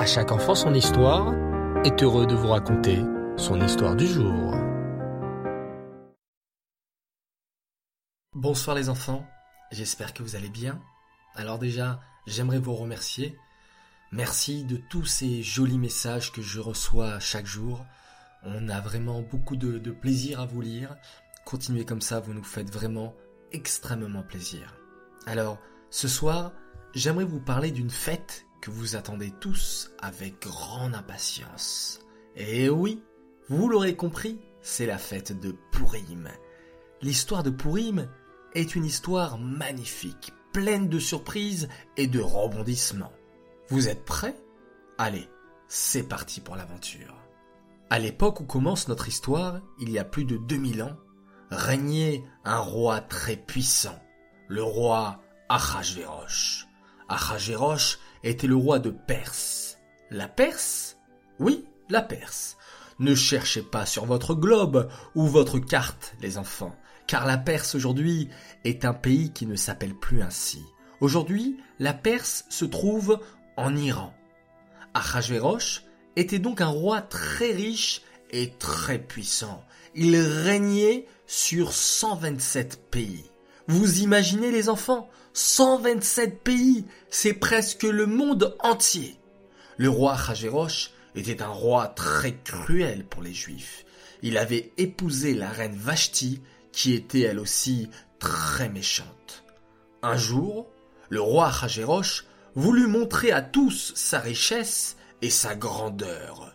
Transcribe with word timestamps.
À 0.00 0.06
chaque 0.06 0.32
enfant 0.32 0.54
son 0.54 0.72
histoire 0.72 1.34
est 1.84 2.02
heureux 2.02 2.26
de 2.26 2.34
vous 2.34 2.48
raconter 2.48 3.04
son 3.36 3.60
histoire 3.60 3.94
du 3.94 4.06
jour. 4.06 4.54
Bonsoir 8.32 8.74
les 8.76 8.88
enfants, 8.88 9.26
j'espère 9.70 10.14
que 10.14 10.22
vous 10.22 10.36
allez 10.36 10.48
bien. 10.48 10.80
Alors 11.34 11.58
déjà, 11.58 12.00
j'aimerais 12.26 12.60
vous 12.60 12.74
remercier. 12.74 13.36
Merci 14.10 14.64
de 14.64 14.78
tous 14.78 15.04
ces 15.04 15.42
jolis 15.42 15.76
messages 15.76 16.32
que 16.32 16.40
je 16.40 16.60
reçois 16.60 17.20
chaque 17.20 17.44
jour. 17.44 17.84
On 18.42 18.70
a 18.70 18.80
vraiment 18.80 19.20
beaucoup 19.20 19.56
de, 19.56 19.76
de 19.76 19.90
plaisir 19.90 20.40
à 20.40 20.46
vous 20.46 20.62
lire. 20.62 20.96
Continuez 21.44 21.84
comme 21.84 22.00
ça, 22.00 22.20
vous 22.20 22.32
nous 22.32 22.42
faites 22.42 22.72
vraiment 22.72 23.14
extrêmement 23.52 24.22
plaisir. 24.22 24.76
Alors, 25.26 25.58
ce 25.90 26.08
soir, 26.08 26.52
j'aimerais 26.94 27.26
vous 27.26 27.40
parler 27.40 27.70
d'une 27.70 27.90
fête 27.90 28.46
que 28.60 28.70
vous 28.70 28.96
attendez 28.96 29.32
tous 29.40 29.90
avec 30.00 30.42
grande 30.42 30.94
impatience. 30.94 32.00
Et 32.36 32.68
oui, 32.68 33.02
vous 33.48 33.68
l'aurez 33.68 33.96
compris, 33.96 34.38
c'est 34.60 34.86
la 34.86 34.98
fête 34.98 35.38
de 35.38 35.56
Purim. 35.72 36.28
L'histoire 37.02 37.42
de 37.42 37.50
Purim 37.50 38.08
est 38.54 38.74
une 38.74 38.84
histoire 38.84 39.38
magnifique, 39.38 40.32
pleine 40.52 40.88
de 40.88 40.98
surprises 40.98 41.68
et 41.96 42.06
de 42.06 42.20
rebondissements. 42.20 43.12
Vous 43.68 43.88
êtes 43.88 44.04
prêts? 44.04 44.36
Allez, 44.98 45.28
c'est 45.68 46.08
parti 46.08 46.40
pour 46.40 46.56
l'aventure. 46.56 47.14
À 47.88 47.98
l'époque 47.98 48.40
où 48.40 48.44
commence 48.44 48.88
notre 48.88 49.08
histoire, 49.08 49.60
il 49.80 49.90
y 49.90 49.98
a 49.98 50.04
plus 50.04 50.24
de 50.24 50.36
2000 50.36 50.82
ans, 50.82 50.96
régnait 51.50 52.24
un 52.44 52.58
roi 52.58 53.00
très 53.00 53.36
puissant, 53.36 53.98
le 54.48 54.62
roi 54.62 55.20
Achashverosh. 55.48 56.66
Achashverosh 57.08 57.98
était 58.22 58.46
le 58.46 58.56
roi 58.56 58.78
de 58.78 58.90
Perse. 58.90 59.78
La 60.10 60.28
Perse? 60.28 60.96
Oui, 61.38 61.64
la 61.88 62.02
Perse. 62.02 62.56
Ne 62.98 63.14
cherchez 63.14 63.62
pas 63.62 63.86
sur 63.86 64.04
votre 64.04 64.34
globe 64.34 64.90
ou 65.14 65.26
votre 65.26 65.58
carte, 65.58 66.14
les 66.20 66.36
enfants, 66.36 66.76
car 67.06 67.26
la 67.26 67.38
Perse 67.38 67.74
aujourd'hui 67.74 68.28
est 68.64 68.84
un 68.84 68.92
pays 68.92 69.32
qui 69.32 69.46
ne 69.46 69.56
s'appelle 69.56 69.94
plus 69.94 70.22
ainsi. 70.22 70.62
Aujourd'hui, 71.00 71.56
la 71.78 71.94
Perse 71.94 72.44
se 72.50 72.66
trouve 72.66 73.18
en 73.56 73.74
Iran. 73.74 74.12
Achashverosh 74.92 75.84
était 76.16 76.38
donc 76.38 76.60
un 76.60 76.66
roi 76.66 77.00
très 77.00 77.52
riche 77.52 78.02
et 78.30 78.52
très 78.58 78.98
puissant. 78.98 79.64
Il 79.94 80.16
régnait 80.16 81.06
sur 81.26 81.72
127 81.72 82.90
pays. 82.90 83.24
Vous 83.66 84.00
imaginez 84.00 84.50
les 84.50 84.68
enfants 84.68 85.08
127 85.32 86.42
pays, 86.42 86.84
c'est 87.08 87.34
presque 87.34 87.84
le 87.84 88.06
monde 88.06 88.56
entier. 88.60 89.16
Le 89.76 89.88
roi 89.88 90.14
Achashverosh 90.14 90.90
était 91.14 91.42
un 91.42 91.48
roi 91.48 91.88
très 91.88 92.34
cruel 92.44 93.04
pour 93.04 93.22
les 93.22 93.32
juifs. 93.32 93.84
Il 94.22 94.36
avait 94.36 94.72
épousé 94.76 95.34
la 95.34 95.48
reine 95.48 95.76
Vashti, 95.76 96.42
qui 96.72 96.94
était 96.94 97.20
elle 97.20 97.38
aussi 97.38 97.88
très 98.18 98.68
méchante. 98.68 99.44
Un 100.02 100.16
jour, 100.16 100.66
le 101.08 101.20
roi 101.20 101.48
Achashverosh 101.48 102.24
voulut 102.54 102.86
montrer 102.86 103.30
à 103.32 103.42
tous 103.42 103.92
sa 103.94 104.18
richesse 104.18 104.96
et 105.22 105.30
sa 105.30 105.54
grandeur. 105.54 106.54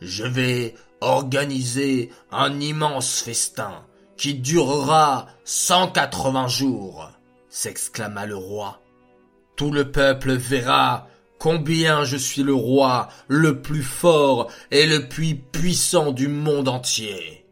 Je 0.00 0.24
vais 0.24 0.74
organiser 1.00 2.10
un 2.30 2.60
immense 2.60 3.20
festin 3.20 3.84
qui 4.16 4.34
durera 4.34 5.28
180 5.44 6.48
jours, 6.48 7.10
s'exclama 7.52 8.24
le 8.24 8.34
roi. 8.34 8.82
Tout 9.56 9.70
le 9.70 9.92
peuple 9.92 10.32
verra 10.32 11.06
combien 11.38 12.02
je 12.02 12.16
suis 12.16 12.42
le 12.42 12.54
roi 12.54 13.10
le 13.28 13.60
plus 13.60 13.82
fort 13.82 14.50
et 14.70 14.86
le 14.86 15.06
plus 15.06 15.36
puissant 15.36 16.12
du 16.12 16.28
monde 16.28 16.68
entier. 16.68 17.44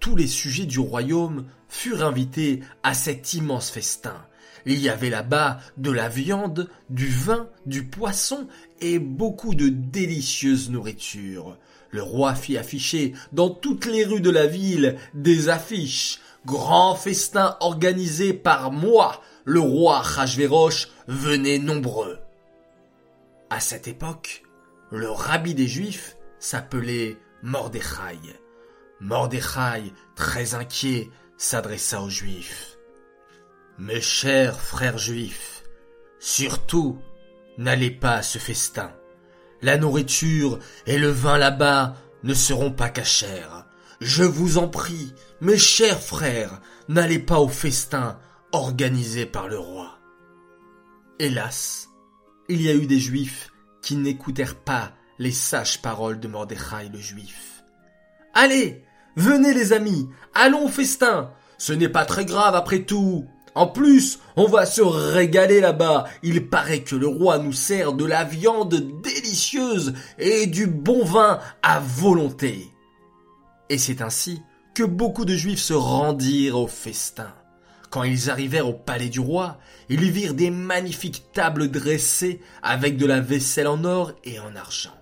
Tous 0.00 0.16
les 0.16 0.26
sujets 0.26 0.64
du 0.64 0.78
royaume 0.78 1.46
furent 1.68 2.02
invités 2.02 2.60
à 2.82 2.94
cet 2.94 3.34
immense 3.34 3.70
festin. 3.70 4.24
Il 4.64 4.78
y 4.78 4.88
avait 4.88 5.10
là-bas 5.10 5.60
de 5.76 5.90
la 5.90 6.08
viande, 6.08 6.70
du 6.88 7.08
vin, 7.08 7.50
du 7.66 7.84
poisson 7.84 8.48
et 8.80 8.98
beaucoup 8.98 9.54
de 9.54 9.68
délicieuse 9.68 10.70
nourriture. 10.70 11.58
Le 11.90 12.02
roi 12.02 12.34
fit 12.34 12.56
afficher 12.56 13.12
dans 13.32 13.50
toutes 13.50 13.86
les 13.86 14.04
rues 14.04 14.20
de 14.20 14.30
la 14.30 14.46
ville 14.46 14.96
des 15.14 15.50
affiches. 15.50 16.20
Grand 16.48 16.94
festin 16.94 17.58
organisé 17.60 18.32
par 18.32 18.72
moi, 18.72 19.20
le 19.44 19.60
roi 19.60 19.98
Rajverosh, 19.98 20.88
venait 21.06 21.58
nombreux. 21.58 22.20
À 23.50 23.60
cette 23.60 23.86
époque, 23.86 24.44
le 24.90 25.10
rabbi 25.10 25.52
des 25.52 25.66
Juifs 25.66 26.16
s'appelait 26.38 27.18
Mordechai. 27.42 28.18
Mordechai, 28.98 29.92
très 30.16 30.54
inquiet, 30.54 31.10
s'adressa 31.36 32.00
aux 32.00 32.08
Juifs. 32.08 32.78
Mes 33.76 34.00
chers 34.00 34.58
frères 34.58 34.96
juifs, 34.96 35.64
surtout, 36.18 36.98
n'allez 37.58 37.90
pas 37.90 38.14
à 38.14 38.22
ce 38.22 38.38
festin. 38.38 38.90
La 39.60 39.76
nourriture 39.76 40.60
et 40.86 40.96
le 40.96 41.10
vin 41.10 41.36
là-bas 41.36 41.94
ne 42.22 42.32
seront 42.32 42.72
pas 42.72 42.88
cachers. 42.88 43.67
Je 44.00 44.22
vous 44.22 44.58
en 44.58 44.68
prie, 44.68 45.12
mes 45.40 45.58
chers 45.58 46.00
frères, 46.00 46.60
n'allez 46.88 47.18
pas 47.18 47.40
au 47.40 47.48
festin 47.48 48.16
organisé 48.52 49.26
par 49.26 49.48
le 49.48 49.58
roi. 49.58 49.98
Hélas, 51.18 51.88
il 52.48 52.62
y 52.62 52.68
a 52.68 52.74
eu 52.74 52.86
des 52.86 53.00
juifs 53.00 53.50
qui 53.82 53.96
n'écoutèrent 53.96 54.54
pas 54.54 54.92
les 55.18 55.32
sages 55.32 55.82
paroles 55.82 56.20
de 56.20 56.28
Mordechai 56.28 56.88
le 56.92 57.00
juif. 57.00 57.64
Allez, 58.34 58.84
venez 59.16 59.52
les 59.52 59.72
amis, 59.72 60.08
allons 60.32 60.66
au 60.66 60.68
festin. 60.68 61.32
Ce 61.58 61.72
n'est 61.72 61.88
pas 61.88 62.04
très 62.04 62.24
grave 62.24 62.54
après 62.54 62.84
tout. 62.84 63.26
En 63.56 63.66
plus, 63.66 64.20
on 64.36 64.46
va 64.46 64.64
se 64.64 64.80
régaler 64.80 65.60
là-bas. 65.60 66.04
Il 66.22 66.48
paraît 66.48 66.84
que 66.84 66.94
le 66.94 67.08
roi 67.08 67.38
nous 67.38 67.52
sert 67.52 67.94
de 67.94 68.04
la 68.04 68.22
viande 68.22 69.02
délicieuse 69.02 69.94
et 70.20 70.46
du 70.46 70.68
bon 70.68 71.04
vin 71.04 71.40
à 71.64 71.80
volonté. 71.80 72.72
Et 73.70 73.78
c'est 73.78 74.02
ainsi 74.02 74.42
que 74.74 74.82
beaucoup 74.82 75.24
de 75.24 75.34
juifs 75.34 75.60
se 75.60 75.74
rendirent 75.74 76.58
au 76.58 76.66
festin. 76.66 77.34
Quand 77.90 78.02
ils 78.02 78.30
arrivèrent 78.30 78.68
au 78.68 78.74
palais 78.74 79.08
du 79.08 79.20
roi, 79.20 79.58
ils 79.88 80.10
virent 80.10 80.34
des 80.34 80.50
magnifiques 80.50 81.24
tables 81.32 81.70
dressées 81.70 82.40
avec 82.62 82.96
de 82.96 83.06
la 83.06 83.20
vaisselle 83.20 83.66
en 83.66 83.84
or 83.84 84.12
et 84.24 84.38
en 84.38 84.54
argent. 84.56 84.96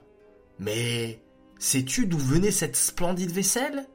Mais 0.59 1.21
sais-tu 1.59 2.06
d'où 2.06 2.19
venait 2.19 2.53
cette 2.53 2.76
splendide 2.76 3.32
vaisselle? 3.32 3.87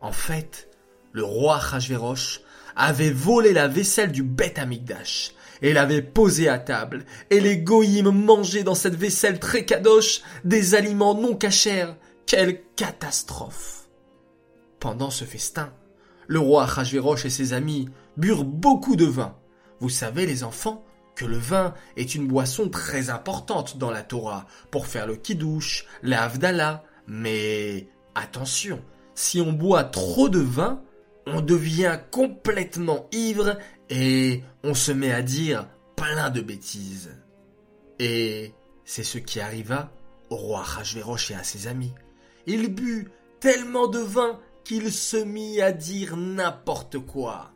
En 0.00 0.12
fait, 0.12 0.68
le 1.12 1.24
roi 1.24 1.58
Rajverosh 1.58 2.40
avait 2.76 3.10
volé 3.10 3.52
la 3.52 3.68
vaisselle 3.68 4.12
du 4.12 4.22
Beth 4.22 4.58
Amikdash 4.58 5.32
et 5.62 5.72
l'avait 5.72 6.02
posée 6.02 6.48
à 6.48 6.58
table, 6.58 7.04
et 7.30 7.40
les 7.40 7.58
goïms 7.58 8.10
mangeaient 8.10 8.62
dans 8.62 8.76
cette 8.76 8.94
vaisselle 8.94 9.40
très 9.40 9.64
kadosh 9.64 10.22
des 10.44 10.74
aliments 10.74 11.14
non 11.14 11.34
cachers. 11.34 11.94
Quelle 12.26 12.62
catastrophe 12.76 13.77
Pendant 14.80 15.10
ce 15.10 15.24
festin, 15.24 15.72
le 16.26 16.38
roi 16.38 16.64
Achashverosh 16.64 17.24
et 17.24 17.30
ses 17.30 17.52
amis 17.52 17.88
burent 18.16 18.44
beaucoup 18.44 18.96
de 18.96 19.06
vin. 19.06 19.36
Vous 19.80 19.88
savez, 19.88 20.26
les 20.26 20.44
enfants, 20.44 20.84
que 21.18 21.24
le 21.24 21.36
vin 21.36 21.74
est 21.96 22.14
une 22.14 22.28
boisson 22.28 22.68
très 22.68 23.10
importante 23.10 23.76
dans 23.76 23.90
la 23.90 24.02
Torah 24.02 24.46
pour 24.70 24.86
faire 24.86 25.06
le 25.06 25.16
kiddush, 25.16 25.84
la 26.02 26.30
mais 27.08 27.88
attention, 28.14 28.80
si 29.14 29.40
on 29.40 29.52
boit 29.52 29.84
trop 29.84 30.28
de 30.28 30.38
vin, 30.38 30.80
on 31.26 31.40
devient 31.40 31.98
complètement 32.12 33.06
ivre 33.10 33.58
et 33.90 34.44
on 34.62 34.74
se 34.74 34.92
met 34.92 35.10
à 35.10 35.22
dire 35.22 35.66
plein 35.96 36.30
de 36.30 36.40
bêtises. 36.40 37.10
Et 37.98 38.52
c'est 38.84 39.02
ce 39.02 39.18
qui 39.18 39.40
arriva 39.40 39.90
au 40.30 40.36
roi 40.36 40.62
Rajverosh 40.62 41.32
et 41.32 41.34
à 41.34 41.42
ses 41.42 41.66
amis. 41.66 41.92
Il 42.46 42.72
but 42.72 43.08
tellement 43.40 43.88
de 43.88 43.98
vin 43.98 44.38
qu'il 44.68 44.92
se 44.92 45.16
mit 45.16 45.62
à 45.62 45.72
dire 45.72 46.18
n'importe 46.18 46.98
quoi. 46.98 47.52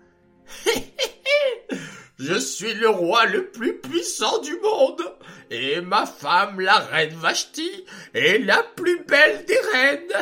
Je 2.19 2.39
suis 2.39 2.73
le 2.73 2.89
roi 2.89 3.27
le 3.27 3.51
plus 3.51 3.79
puissant 3.81 4.39
du 4.39 4.59
monde, 4.61 5.03
et 5.51 5.83
ma 5.83 6.07
femme, 6.07 6.59
la 6.59 6.79
reine 6.79 7.15
Vashti, 7.17 7.85
est 8.15 8.39
la 8.39 8.63
plus 8.77 9.05
belle 9.05 9.45
des 9.45 9.59
reines. 9.73 10.15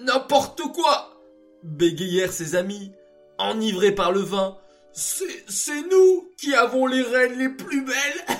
N'importe 0.00 0.62
quoi 0.72 1.20
bégayèrent 1.62 2.32
ses 2.32 2.54
amis, 2.54 2.92
enivrés 3.36 3.92
par 3.92 4.12
le 4.12 4.20
vin. 4.20 4.56
C'est 4.94 5.82
nous 5.90 6.32
qui 6.38 6.54
avons 6.54 6.86
les 6.86 7.02
reines 7.02 7.38
les 7.38 7.50
plus 7.50 7.84
belles. 7.84 8.24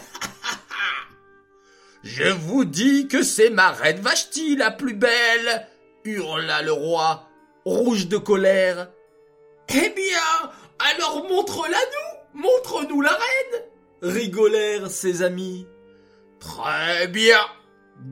Je 2.02 2.28
vous 2.28 2.64
dis 2.64 3.08
que 3.08 3.22
c'est 3.22 3.50
ma 3.50 3.72
reine 3.72 4.00
Vashti 4.00 4.56
la 4.56 4.70
plus 4.70 4.94
belle, 4.94 5.68
hurla 6.04 6.62
le 6.62 6.72
roi, 6.72 7.28
rouge 7.64 8.08
de 8.08 8.16
colère. 8.16 8.90
Eh 9.68 9.90
bien, 9.90 10.50
alors 10.78 11.26
montre-la 11.28 11.78
nous, 11.78 12.42
montre-nous 12.42 13.00
la 13.00 13.12
reine, 13.12 13.62
rigolèrent 14.02 14.90
ses 14.90 15.22
amis. 15.22 15.66
Très 16.38 17.08
bien. 17.08 17.40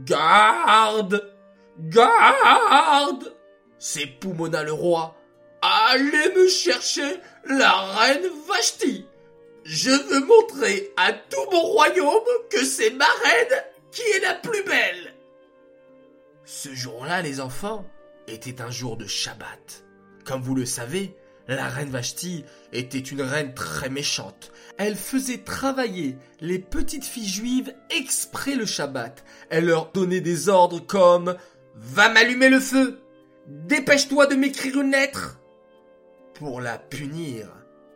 Garde. 0.04 1.34
Garde. 1.78 3.34
S'époumonna 3.78 4.62
le 4.62 4.72
roi. 4.72 5.16
Allez 5.60 6.34
me 6.34 6.48
chercher 6.48 7.20
la 7.44 7.72
reine 7.72 8.28
Vashti. 8.48 9.06
Je 9.64 9.90
veux 9.90 10.24
montrer 10.24 10.92
à 10.96 11.12
tout 11.12 11.50
mon 11.52 11.60
royaume 11.60 12.24
que 12.50 12.64
c'est 12.64 12.90
ma 12.90 13.06
reine 13.24 13.64
qui 13.90 14.02
est 14.02 14.20
la 14.20 14.34
plus 14.34 14.62
belle. 14.64 15.11
Ce 16.44 16.74
jour-là, 16.74 17.22
les 17.22 17.40
enfants, 17.40 17.84
était 18.26 18.60
un 18.60 18.70
jour 18.70 18.96
de 18.96 19.06
Shabbat. 19.06 19.84
Comme 20.24 20.42
vous 20.42 20.54
le 20.54 20.66
savez, 20.66 21.16
la 21.48 21.68
reine 21.68 21.90
Vashti 21.90 22.44
était 22.72 22.98
une 22.98 23.22
reine 23.22 23.54
très 23.54 23.90
méchante. 23.90 24.52
Elle 24.78 24.96
faisait 24.96 25.38
travailler 25.38 26.16
les 26.40 26.58
petites 26.58 27.04
filles 27.04 27.28
juives 27.28 27.74
exprès 27.90 28.54
le 28.54 28.66
Shabbat. 28.66 29.24
Elle 29.50 29.66
leur 29.66 29.92
donnait 29.92 30.20
des 30.20 30.48
ordres 30.48 30.84
comme 30.84 31.36
Va 31.74 32.08
m'allumer 32.10 32.48
le 32.48 32.60
feu 32.60 33.00
Dépêche-toi 33.48 34.26
de 34.26 34.36
m'écrire 34.36 34.80
une 34.80 34.92
lettre 34.92 35.40
Pour 36.34 36.60
la 36.60 36.78
punir, 36.78 37.48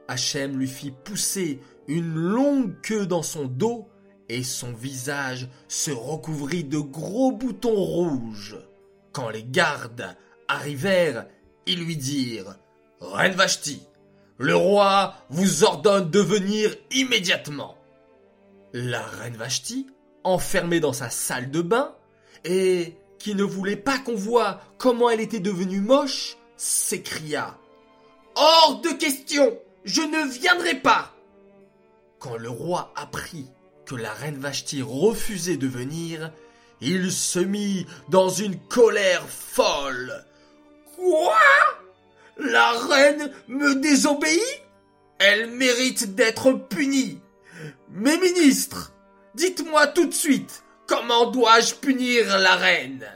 Hachem 0.08 0.58
lui 0.58 0.66
fit 0.66 0.90
pousser 0.90 1.60
une 1.86 2.14
longue 2.14 2.80
queue 2.80 3.06
dans 3.06 3.22
son 3.22 3.44
dos 3.44 3.88
et 4.28 4.42
son 4.42 4.72
visage 4.72 5.48
se 5.68 5.90
recouvrit 5.90 6.64
de 6.64 6.78
gros 6.78 7.32
boutons 7.32 7.74
rouges. 7.74 8.56
Quand 9.12 9.30
les 9.30 9.44
gardes 9.44 10.16
arrivèrent, 10.48 11.26
ils 11.66 11.84
lui 11.84 11.96
dirent 11.96 12.56
Reine 13.00 13.34
Vashti, 13.34 13.82
le 14.38 14.54
roi 14.54 15.14
vous 15.30 15.64
ordonne 15.64 16.10
de 16.10 16.20
venir 16.20 16.74
immédiatement. 16.90 17.76
La 18.72 19.02
reine 19.02 19.36
Vashti, 19.36 19.86
enfermée 20.24 20.80
dans 20.80 20.92
sa 20.92 21.08
salle 21.08 21.50
de 21.50 21.62
bain, 21.62 21.94
et 22.44 22.96
qui 23.18 23.34
ne 23.34 23.44
voulait 23.44 23.76
pas 23.76 23.98
qu'on 23.98 24.14
voie 24.14 24.60
comment 24.78 25.08
elle 25.08 25.20
était 25.20 25.40
devenue 25.40 25.80
moche, 25.80 26.36
s'écria 26.56 27.58
Hors 28.34 28.80
de 28.82 28.90
question, 28.90 29.58
je 29.84 30.02
ne 30.02 30.28
viendrai 30.30 30.74
pas. 30.74 31.14
Quand 32.18 32.36
le 32.36 32.50
roi 32.50 32.92
apprit 32.96 33.46
que 33.86 33.94
la 33.94 34.12
reine 34.12 34.38
Vashti 34.38 34.82
refusait 34.82 35.56
de 35.56 35.68
venir, 35.68 36.32
il 36.80 37.10
se 37.10 37.38
mit 37.38 37.86
dans 38.08 38.28
une 38.28 38.58
colère 38.58 39.26
folle. 39.28 40.24
Quoi? 40.96 41.38
La 42.36 42.72
reine 42.72 43.32
me 43.48 43.76
désobéit? 43.76 44.40
Elle 45.18 45.50
mérite 45.52 46.14
d'être 46.14 46.52
punie. 46.52 47.20
Mes 47.88 48.18
ministres, 48.18 48.92
dites-moi 49.34 49.86
tout 49.86 50.06
de 50.06 50.14
suite, 50.14 50.64
comment 50.86 51.30
dois-je 51.30 51.74
punir 51.74 52.38
la 52.38 52.56
reine? 52.56 53.06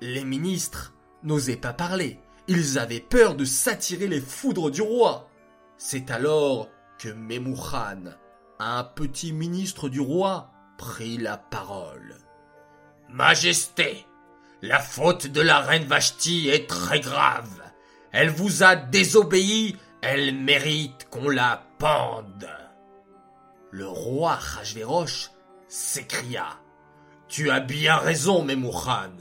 Les 0.00 0.24
ministres 0.24 0.94
n'osaient 1.22 1.56
pas 1.56 1.74
parler. 1.74 2.18
Ils 2.46 2.78
avaient 2.78 3.00
peur 3.00 3.34
de 3.34 3.44
s'attirer 3.44 4.06
les 4.06 4.20
foudres 4.20 4.70
du 4.70 4.82
roi. 4.82 5.28
C'est 5.76 6.10
alors 6.10 6.68
que 6.98 7.08
Memouchan, 7.08 8.14
un 8.58 8.84
petit 8.84 9.32
ministre 9.32 9.88
du 9.88 10.00
roi, 10.00 10.50
prit 10.78 11.16
la 11.16 11.36
parole. 11.36 12.16
Majesté, 13.08 14.06
la 14.62 14.78
faute 14.80 15.26
de 15.26 15.40
la 15.40 15.60
reine 15.60 15.84
Vashti 15.84 16.48
est 16.48 16.68
très 16.68 17.00
grave. 17.00 17.62
Elle 18.12 18.30
vous 18.30 18.62
a 18.62 18.76
désobéi, 18.76 19.76
elle 20.02 20.34
mérite 20.34 21.08
qu'on 21.10 21.28
la 21.28 21.62
pende. 21.78 22.48
Le 23.70 23.86
roi 23.88 24.36
Rajverosh 24.36 25.30
s'écria. 25.68 26.46
Tu 27.28 27.50
as 27.50 27.60
bien 27.60 27.96
raison, 27.96 28.44
Memouchan. 28.44 29.16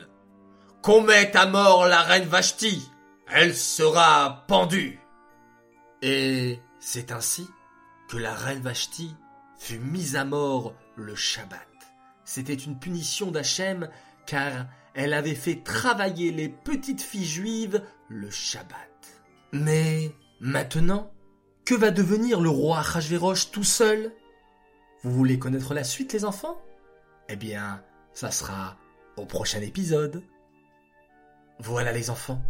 Qu'on 0.82 1.02
mette 1.02 1.36
à 1.36 1.48
mort 1.48 1.88
la 1.88 2.02
reine 2.02 2.28
Vashti, 2.28 2.88
elle 3.28 3.56
sera 3.56 4.44
pendue. 4.48 5.00
Et 6.02 6.60
c'est 6.80 7.12
ainsi 7.12 7.48
que 8.10 8.18
la 8.18 8.34
reine 8.34 8.62
Vashti 8.62 9.16
fut 9.64 9.80
mise 9.80 10.18
à 10.18 10.26
mort 10.26 10.74
le 10.98 11.16
Shabbat. 11.16 11.70
C'était 12.26 12.54
une 12.54 12.78
punition 12.78 13.32
d'Hachem 13.32 13.88
car 14.26 14.66
elle 14.94 15.14
avait 15.14 15.36
fait 15.36 15.64
travailler 15.64 16.34
les 16.34 16.50
petites 16.50 17.02
filles 17.02 17.26
juives 17.26 17.82
le 18.10 18.30
Shabbat. 18.30 19.24
Mais 19.54 20.12
maintenant, 20.42 21.14
que 21.64 21.76
va 21.76 21.92
devenir 21.92 22.42
le 22.42 22.50
roi 22.50 22.80
Achashverosh 22.80 23.52
tout 23.52 23.64
seul? 23.64 24.12
Vous 25.04 25.14
voulez 25.14 25.40
connaître 25.40 25.74
la 25.74 25.86
suite 25.86 26.12
les 26.12 26.26
enfants? 26.26 26.62
Eh 27.30 27.38
bien, 27.38 27.82
ça 28.14 28.32
sera 28.32 28.78
au 29.16 29.26
prochain 29.26 29.62
épisode. 29.62 30.24
Voilà 31.60 31.94
les 31.94 32.10
enfants, 32.10 32.42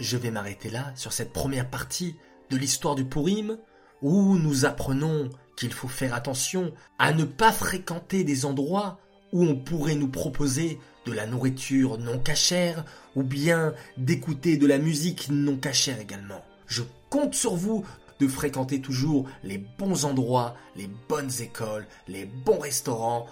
je 0.00 0.18
vais 0.18 0.30
m'arrêter 0.30 0.68
là 0.68 0.92
sur 0.96 1.14
cette 1.14 1.32
première 1.32 1.70
partie 1.70 2.14
de 2.50 2.58
l'histoire 2.58 2.94
du 2.94 3.06
Purim 3.06 3.56
où 4.02 4.36
nous 4.36 4.66
apprenons 4.66 5.30
qu'il 5.56 5.72
faut 5.72 5.88
faire 5.88 6.14
attention 6.14 6.72
à 6.98 7.12
ne 7.12 7.24
pas 7.24 7.52
fréquenter 7.52 8.24
des 8.24 8.44
endroits 8.44 8.98
où 9.32 9.44
on 9.44 9.56
pourrait 9.56 9.94
nous 9.94 10.08
proposer 10.08 10.78
de 11.06 11.12
la 11.12 11.26
nourriture 11.26 11.98
non 11.98 12.18
cachère 12.18 12.84
ou 13.16 13.22
bien 13.22 13.74
d'écouter 13.96 14.56
de 14.56 14.66
la 14.66 14.78
musique 14.78 15.28
non 15.30 15.56
cachère 15.56 16.00
également. 16.00 16.44
Je 16.66 16.82
compte 17.10 17.34
sur 17.34 17.54
vous 17.54 17.84
de 18.20 18.28
fréquenter 18.28 18.80
toujours 18.80 19.28
les 19.42 19.58
bons 19.58 20.04
endroits, 20.04 20.54
les 20.76 20.88
bonnes 21.08 21.32
écoles, 21.40 21.86
les 22.08 22.24
bons 22.24 22.58
restaurants 22.58 23.26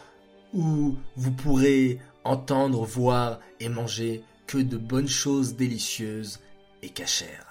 où 0.53 0.97
vous 1.17 1.31
pourrez 1.31 1.99
entendre, 2.25 2.85
voir 2.85 3.39
et 3.61 3.69
manger 3.69 4.25
que 4.47 4.59
de 4.59 4.77
bonnes 4.77 5.09
choses 5.09 5.55
délicieuses 5.55 6.41
et 6.83 6.89
cachères. 6.89 7.50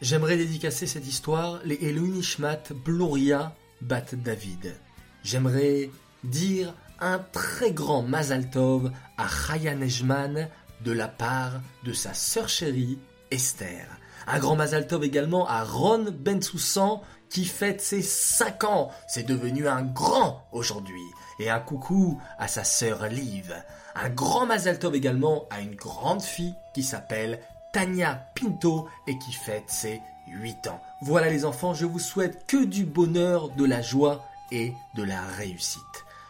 J'aimerais 0.00 0.36
dédicacer 0.36 0.86
cette 0.86 1.08
histoire 1.08 1.58
les 1.64 1.74
Elohim 1.82 2.20
Ishmat 2.20 2.72
Bloria 2.84 3.52
Bat 3.80 4.14
David. 4.14 4.76
J'aimerais 5.24 5.90
dire 6.22 6.72
un 7.00 7.18
très 7.18 7.72
grand 7.72 8.02
Mazal 8.02 8.48
Tov 8.48 8.92
à 9.16 9.26
Chaya 9.26 9.74
Nejman 9.74 10.48
de 10.84 10.92
la 10.92 11.08
part 11.08 11.54
de 11.84 11.92
sa 11.92 12.14
sœur 12.14 12.48
chérie 12.48 13.00
Esther. 13.32 13.88
Un 14.28 14.38
grand 14.38 14.54
Mazal 14.54 14.86
Tov 14.86 15.02
également 15.02 15.48
à 15.48 15.64
Ron 15.64 16.06
Bensoussan 16.16 17.02
qui 17.28 17.44
fête 17.44 17.80
ses 17.80 18.02
5 18.02 18.64
ans. 18.64 18.92
C'est 19.08 19.26
devenu 19.26 19.66
un 19.66 19.82
grand 19.82 20.46
aujourd'hui. 20.52 21.02
Et 21.40 21.50
un 21.50 21.58
coucou 21.58 22.20
à 22.38 22.46
sa 22.46 22.62
sœur 22.62 23.08
Liv. 23.08 23.52
Un 23.96 24.10
grand 24.10 24.46
Mazal 24.46 24.78
Tov 24.78 24.94
également 24.94 25.46
à 25.50 25.60
une 25.60 25.74
grande 25.74 26.22
fille 26.22 26.54
qui 26.72 26.84
s'appelle 26.84 27.40
Tania 27.72 28.26
Pinto 28.34 28.88
et 29.06 29.18
qui 29.18 29.32
fête 29.32 29.68
ses 29.68 30.00
8 30.28 30.68
ans. 30.68 30.80
Voilà 31.02 31.30
les 31.30 31.44
enfants, 31.44 31.74
je 31.74 31.86
vous 31.86 31.98
souhaite 31.98 32.46
que 32.46 32.64
du 32.64 32.84
bonheur, 32.84 33.50
de 33.50 33.64
la 33.64 33.82
joie 33.82 34.24
et 34.50 34.72
de 34.94 35.02
la 35.02 35.20
réussite. 35.22 35.82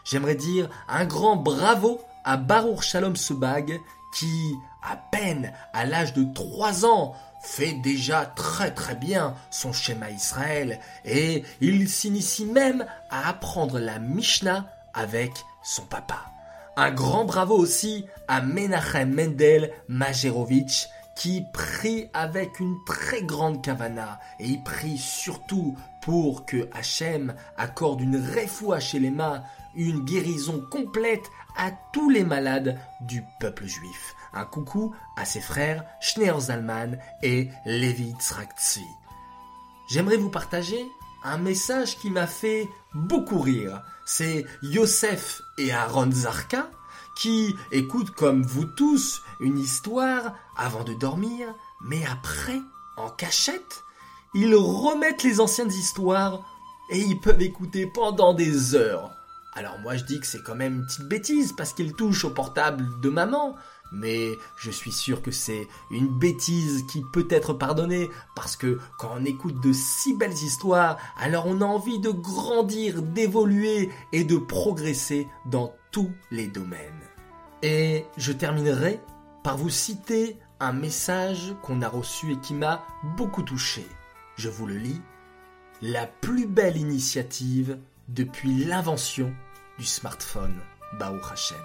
J'aimerais 0.04 0.34
dire 0.34 0.68
un 0.88 1.04
grand 1.04 1.36
bravo 1.36 2.00
à 2.24 2.36
Baruch 2.36 2.82
Shalom 2.82 3.16
Sebag 3.16 3.78
qui, 4.14 4.54
à 4.82 4.96
peine 4.96 5.52
à 5.72 5.84
l'âge 5.84 6.14
de 6.14 6.24
3 6.32 6.86
ans, 6.86 7.14
fait 7.42 7.74
déjà 7.74 8.26
très 8.26 8.72
très 8.72 8.94
bien 8.94 9.34
son 9.50 9.72
schéma 9.72 10.10
Israël 10.10 10.80
et 11.04 11.44
il 11.60 11.88
s'initie 11.88 12.46
même 12.46 12.84
à 13.10 13.28
apprendre 13.28 13.78
la 13.78 13.98
Mishnah 13.98 14.66
avec 14.94 15.32
son 15.62 15.82
papa. 15.82 16.24
Un 16.76 16.90
grand 16.90 17.24
bravo 17.24 17.56
aussi 17.56 18.06
à 18.28 18.40
Menachem 18.40 19.12
Mendel 19.12 19.72
Majerovitch 19.88 20.88
qui 21.18 21.44
prie 21.52 22.08
avec 22.14 22.60
une 22.60 22.76
très 22.84 23.24
grande 23.24 23.60
kavana 23.60 24.20
et 24.38 24.46
il 24.46 24.62
prie 24.62 24.96
surtout 24.96 25.76
pour 26.00 26.46
que 26.46 26.68
Hachem 26.72 27.34
accorde 27.56 28.00
une 28.00 28.24
refoua 28.34 28.78
chez 28.78 29.00
les 29.00 29.12
une 29.74 30.04
guérison 30.04 30.64
complète 30.70 31.28
à 31.56 31.72
tous 31.92 32.08
les 32.08 32.22
malades 32.22 32.78
du 33.00 33.24
peuple 33.40 33.66
juif. 33.66 34.14
Un 34.32 34.44
coucou 34.44 34.94
à 35.16 35.24
ses 35.24 35.40
frères 35.40 35.84
Schneer 36.00 36.38
Zalman 36.38 36.98
et 37.24 37.48
Levi 37.66 38.14
Tzraktsi. 38.20 38.84
J'aimerais 39.90 40.18
vous 40.18 40.30
partager 40.30 40.86
un 41.24 41.38
message 41.38 41.98
qui 41.98 42.10
m'a 42.10 42.28
fait 42.28 42.68
beaucoup 42.94 43.40
rire. 43.40 43.82
C'est 44.06 44.46
Yosef 44.62 45.42
et 45.58 45.72
Aaron 45.72 46.12
Zarka 46.12 46.70
qui 47.18 47.56
écoutent 47.72 48.12
comme 48.12 48.42
vous 48.42 48.64
tous 48.64 49.22
une 49.40 49.58
histoire 49.58 50.34
avant 50.56 50.84
de 50.84 50.94
dormir, 50.94 51.48
mais 51.82 52.04
après, 52.06 52.60
en 52.96 53.10
cachette, 53.10 53.82
ils 54.34 54.54
remettent 54.54 55.24
les 55.24 55.40
anciennes 55.40 55.72
histoires 55.72 56.40
et 56.90 56.98
ils 56.98 57.20
peuvent 57.20 57.42
écouter 57.42 57.86
pendant 57.86 58.34
des 58.34 58.76
heures. 58.76 59.10
Alors 59.52 59.80
moi 59.80 59.96
je 59.96 60.04
dis 60.04 60.20
que 60.20 60.26
c'est 60.26 60.42
quand 60.42 60.54
même 60.54 60.76
une 60.76 60.86
petite 60.86 61.08
bêtise 61.08 61.52
parce 61.52 61.72
qu'ils 61.72 61.94
touchent 61.94 62.24
au 62.24 62.30
portable 62.30 62.86
de 63.00 63.08
maman, 63.08 63.56
mais 63.92 64.32
je 64.56 64.70
suis 64.70 64.92
sûr 64.92 65.22
que 65.22 65.30
c'est 65.30 65.66
une 65.90 66.08
bêtise 66.08 66.84
qui 66.86 67.02
peut 67.12 67.28
être 67.30 67.52
pardonnée, 67.52 68.08
parce 68.34 68.56
que 68.56 68.78
quand 68.98 69.10
on 69.16 69.24
écoute 69.24 69.60
de 69.60 69.72
si 69.72 70.14
belles 70.14 70.32
histoires, 70.32 70.98
alors 71.16 71.46
on 71.46 71.60
a 71.60 71.64
envie 71.64 71.98
de 71.98 72.10
grandir, 72.10 73.02
d'évoluer 73.02 73.90
et 74.12 74.24
de 74.24 74.36
progresser 74.36 75.26
dans 75.46 75.74
tous 75.90 76.10
les 76.30 76.48
domaines. 76.48 77.02
Et 77.62 78.04
je 78.16 78.32
terminerai 78.32 79.00
par 79.42 79.56
vous 79.56 79.70
citer 79.70 80.38
un 80.60 80.72
message 80.72 81.54
qu'on 81.62 81.82
a 81.82 81.88
reçu 81.88 82.32
et 82.32 82.38
qui 82.38 82.54
m'a 82.54 82.84
beaucoup 83.16 83.42
touché. 83.42 83.86
Je 84.36 84.48
vous 84.48 84.66
le 84.66 84.76
lis. 84.76 85.00
La 85.80 86.06
plus 86.06 86.46
belle 86.46 86.76
initiative 86.76 87.78
depuis 88.08 88.64
l'invention 88.64 89.32
du 89.78 89.84
smartphone, 89.84 90.60
Baou 90.98 91.18
Hashem. 91.32 91.56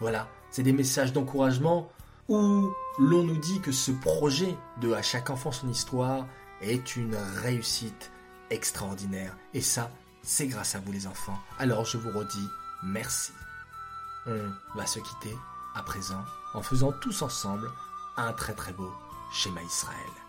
Voilà, 0.00 0.28
c'est 0.56 0.62
des 0.62 0.72
messages 0.72 1.12
d'encouragement 1.12 1.92
où 2.30 2.72
l'on 2.98 3.24
nous 3.24 3.36
dit 3.36 3.60
que 3.60 3.72
ce 3.72 3.92
projet 3.92 4.56
de 4.80 4.90
À 4.94 5.02
chaque 5.02 5.28
enfant 5.28 5.52
son 5.52 5.68
histoire 5.68 6.26
est 6.62 6.96
une 6.96 7.14
réussite 7.14 8.10
extraordinaire. 8.48 9.36
Et 9.52 9.60
ça, 9.60 9.90
c'est 10.22 10.46
grâce 10.46 10.74
à 10.74 10.78
vous 10.80 10.92
les 10.92 11.06
enfants. 11.06 11.38
Alors 11.58 11.84
je 11.84 11.98
vous 11.98 12.08
redis 12.08 12.48
merci. 12.82 13.32
On 14.26 14.48
va 14.74 14.86
se 14.86 14.98
quitter 14.98 15.36
à 15.74 15.82
présent 15.82 16.24
en 16.54 16.62
faisant 16.62 16.92
tous 17.02 17.20
ensemble 17.20 17.70
un 18.16 18.32
très 18.32 18.54
très 18.54 18.72
beau 18.72 18.90
schéma 19.34 19.62
Israël. 19.62 20.25